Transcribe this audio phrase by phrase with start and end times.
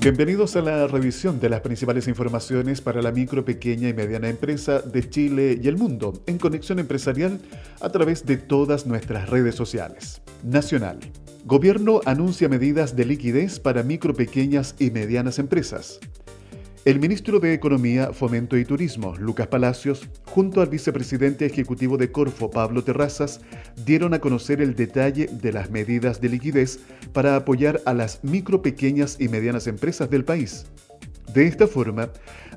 [0.00, 4.80] Bienvenidos a la revisión de las principales informaciones para la micro, pequeña y mediana empresa
[4.80, 7.38] de Chile y el mundo en conexión empresarial
[7.82, 10.22] a través de todas nuestras redes sociales.
[10.42, 10.98] Nacional.
[11.44, 16.00] Gobierno anuncia medidas de liquidez para micro, pequeñas y medianas empresas.
[16.86, 22.50] El ministro de Economía, Fomento y Turismo, Lucas Palacios, junto al vicepresidente ejecutivo de Corfo,
[22.50, 23.42] Pablo Terrazas,
[23.84, 26.80] dieron a conocer el detalle de las medidas de liquidez
[27.12, 30.64] para apoyar a las micro, pequeñas y medianas empresas del país.
[31.34, 32.08] De esta forma,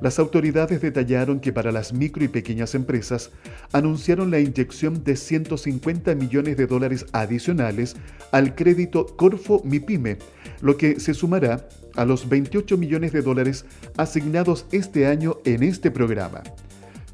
[0.01, 3.29] las autoridades detallaron que para las micro y pequeñas empresas
[3.73, 7.97] anunciaron la inyección de 150 millones de dólares adicionales
[8.31, 10.17] al crédito Corfo MIPYME,
[10.61, 13.65] lo que se sumará a los 28 millones de dólares
[13.97, 16.43] asignados este año en este programa.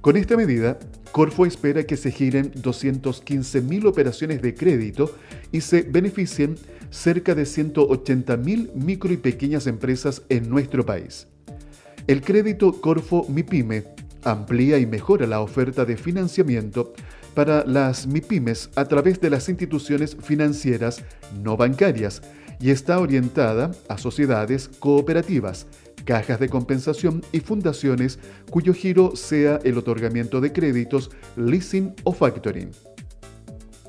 [0.02, 0.80] Con esta medida,
[1.12, 5.16] Corfo espera que se giren 215.000 operaciones de crédito
[5.52, 6.56] y se beneficien
[6.90, 11.28] cerca de 180.000 micro y pequeñas empresas en nuestro país.
[12.08, 13.84] El crédito Corfo MIPYME
[14.23, 16.94] amplía y mejora la oferta de financiamiento
[17.36, 21.03] para las MIPYMES a través de las instituciones financieras
[21.44, 22.22] no bancarias
[22.60, 25.68] y está orientada a sociedades cooperativas,
[26.06, 32.72] cajas de compensación y fundaciones cuyo giro sea el otorgamiento de créditos, leasing o factoring.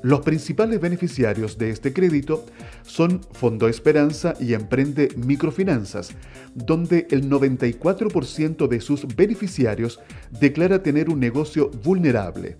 [0.03, 2.45] Los principales beneficiarios de este crédito
[2.81, 6.11] son Fondo Esperanza y Emprende Microfinanzas,
[6.55, 9.99] donde el 94% de sus beneficiarios
[10.39, 12.57] declara tener un negocio vulnerable.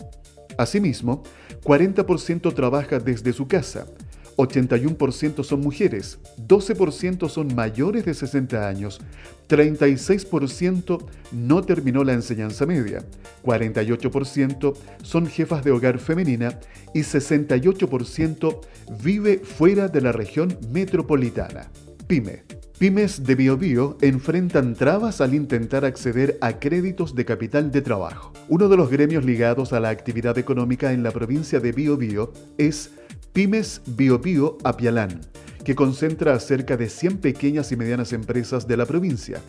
[0.58, 1.24] Asimismo,
[1.64, 3.88] 40% trabaja desde su casa,
[4.38, 9.02] 81% son mujeres, 12% son mayores de 60 años,
[9.50, 13.04] 36% no terminó la enseñanza media,
[13.44, 16.60] 48% son jefas de hogar femenina
[16.94, 18.60] y 68%
[19.04, 21.70] vive fuera de la región metropolitana.
[22.08, 22.44] PYME.
[22.82, 28.34] Pymes de BioBio enfrentan trabas al intentar acceder a créditos de capital de trabajo.
[28.50, 32.90] Uno de los gremios ligados a la actividad económica en la provincia de BioBio es
[33.34, 35.22] Pymes BioBio Apialán,
[35.64, 39.40] que concentra a cerca de 100 pequeñas y medianas empresas de la provincia.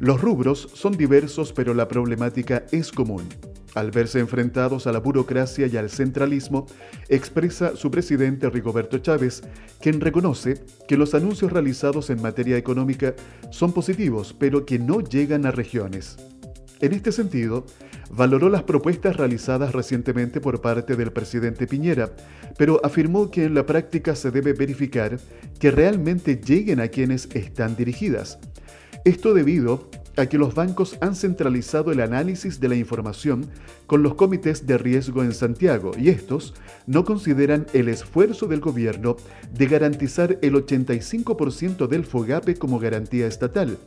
[0.00, 3.22] Los rubros son diversos, pero la problemática es común.
[3.76, 6.66] Al verse enfrentados a la burocracia y al centralismo,
[7.08, 9.44] expresa su presidente Rigoberto Chávez,
[9.80, 13.14] quien reconoce que los anuncios realizados en materia económica
[13.50, 16.16] son positivos, pero que no llegan a regiones.
[16.80, 17.64] En este sentido,
[18.10, 22.12] valoró las propuestas realizadas recientemente por parte del presidente Piñera,
[22.56, 25.18] pero afirmó que en la práctica se debe verificar
[25.58, 28.38] que realmente lleguen a quienes están dirigidas.
[29.04, 33.46] Esto debido a que los bancos han centralizado el análisis de la información
[33.86, 36.54] con los comités de riesgo en Santiago y estos
[36.86, 39.16] no consideran el esfuerzo del gobierno
[39.52, 43.78] de garantizar el 85% del FOGAPE como garantía estatal,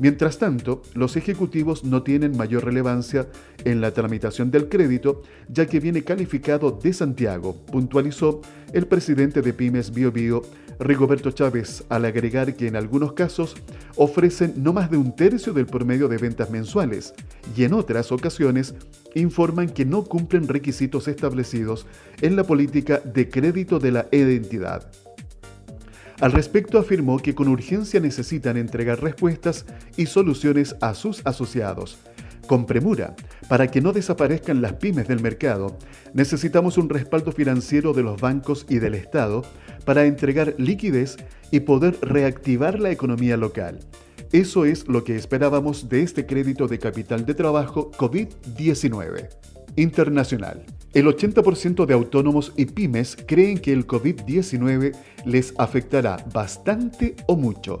[0.00, 3.28] Mientras tanto, los ejecutivos no tienen mayor relevancia
[3.66, 8.40] en la tramitación del crédito, ya que viene calificado de Santiago, puntualizó
[8.72, 10.40] el presidente de Pymes BioBio,
[10.78, 13.54] Rigoberto Chávez, al agregar que en algunos casos
[13.96, 17.12] ofrecen no más de un tercio del promedio de ventas mensuales
[17.54, 18.74] y en otras ocasiones
[19.14, 21.86] informan que no cumplen requisitos establecidos
[22.22, 24.90] en la política de crédito de la identidad.
[26.20, 29.64] Al respecto afirmó que con urgencia necesitan entregar respuestas
[29.96, 31.98] y soluciones a sus asociados.
[32.46, 33.14] Con premura,
[33.48, 35.78] para que no desaparezcan las pymes del mercado,
[36.12, 39.42] necesitamos un respaldo financiero de los bancos y del Estado
[39.84, 41.16] para entregar liquidez
[41.50, 43.78] y poder reactivar la economía local.
[44.32, 49.28] Eso es lo que esperábamos de este crédito de capital de trabajo COVID-19.
[49.76, 50.64] Internacional.
[50.92, 54.92] El 80% de autónomos y pymes creen que el COVID-19
[55.24, 57.78] les afectará bastante o mucho.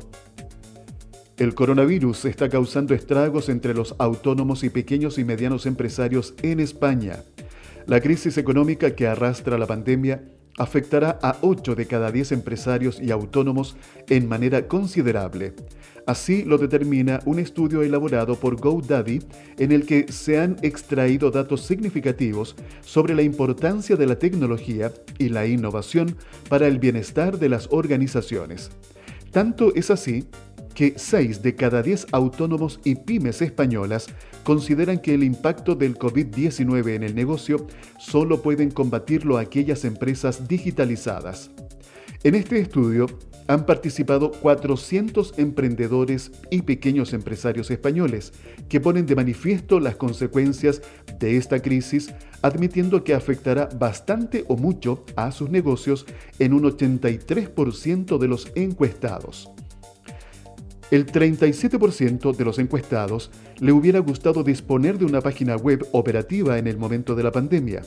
[1.36, 7.24] El coronavirus está causando estragos entre los autónomos y pequeños y medianos empresarios en España.
[7.86, 10.22] La crisis económica que arrastra la pandemia
[10.60, 13.76] afectará a 8 de cada 10 empresarios y autónomos
[14.08, 15.54] en manera considerable.
[16.06, 19.20] Así lo determina un estudio elaborado por GoDaddy
[19.58, 25.30] en el que se han extraído datos significativos sobre la importancia de la tecnología y
[25.30, 26.16] la innovación
[26.50, 28.70] para el bienestar de las organizaciones.
[29.30, 30.26] Tanto es así
[30.80, 34.06] que 6 de cada 10 autónomos y pymes españolas
[34.44, 37.66] consideran que el impacto del COVID-19 en el negocio
[37.98, 41.50] solo pueden combatirlo aquellas empresas digitalizadas.
[42.24, 43.08] En este estudio
[43.46, 48.32] han participado 400 emprendedores y pequeños empresarios españoles
[48.70, 50.80] que ponen de manifiesto las consecuencias
[51.18, 56.06] de esta crisis, admitiendo que afectará bastante o mucho a sus negocios
[56.38, 59.50] en un 83% de los encuestados.
[60.90, 66.66] El 37% de los encuestados le hubiera gustado disponer de una página web operativa en
[66.66, 67.82] el momento de la pandemia.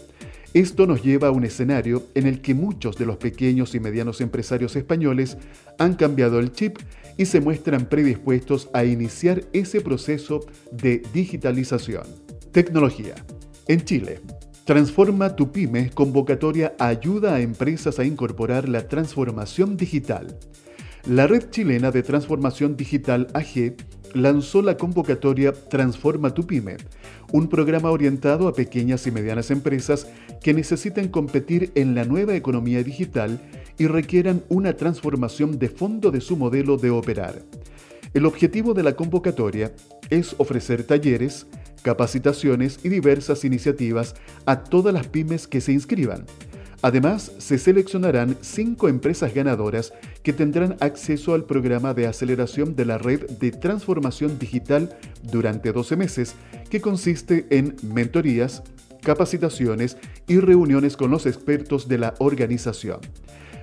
[0.53, 4.21] Esto nos lleva a un escenario en el que muchos de los pequeños y medianos
[4.21, 5.37] empresarios españoles
[5.79, 6.77] han cambiado el chip
[7.17, 12.03] y se muestran predispuestos a iniciar ese proceso de digitalización.
[12.51, 13.15] Tecnología.
[13.67, 14.21] En Chile,
[14.65, 20.39] Transforma tu pyme convocatoria ayuda a empresas a incorporar la transformación digital.
[21.07, 23.75] La Red Chilena de Transformación Digital AG
[24.13, 26.77] lanzó la convocatoria Transforma tu pyme,
[27.33, 30.07] un programa orientado a pequeñas y medianas empresas
[30.41, 33.41] que necesiten competir en la nueva economía digital
[33.77, 37.41] y requieran una transformación de fondo de su modelo de operar.
[38.13, 39.73] El objetivo de la convocatoria
[40.09, 41.47] es ofrecer talleres,
[41.81, 44.15] capacitaciones y diversas iniciativas
[44.45, 46.25] a todas las pymes que se inscriban.
[46.83, 52.97] Además, se seleccionarán cinco empresas ganadoras que tendrán acceso al programa de aceleración de la
[52.97, 56.35] red de transformación digital durante 12 meses,
[56.69, 58.63] que consiste en mentorías,
[59.01, 59.95] capacitaciones
[60.27, 62.99] y reuniones con los expertos de la organización.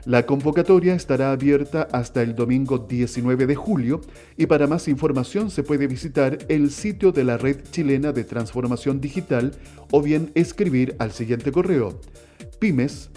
[0.06, 4.00] La convocatoria estará abierta hasta el domingo 19 de julio
[4.38, 8.98] y para más información se puede visitar el sitio de la Red Chilena de Transformación
[8.98, 9.52] Digital
[9.90, 12.00] o bien escribir al siguiente correo
[12.60, 13.10] pymes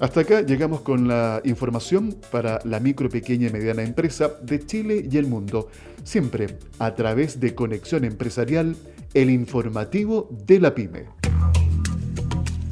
[0.00, 5.06] Hasta acá llegamos con la información para la micro, pequeña y mediana empresa de Chile
[5.10, 5.68] y el mundo,
[6.02, 8.76] siempre a través de Conexión Empresarial
[9.14, 11.06] el informativo de la pyme.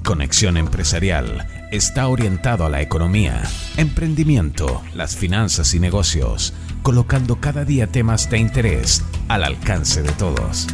[0.05, 3.43] Conexión Empresarial está orientado a la economía,
[3.77, 10.67] emprendimiento, las finanzas y negocios, colocando cada día temas de interés al alcance de todos.